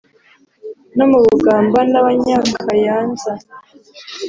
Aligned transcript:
no 0.95 1.05
mu 1.11 1.19
bugamba 1.25 1.79
n’abanyakayanza 1.91 3.31